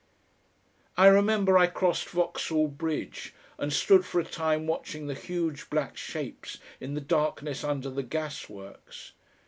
[0.97, 5.95] I remember I crossed Vauxhall Bridge and stood for a time watching the huge black
[5.95, 9.11] shapes in the darkness under the gas works.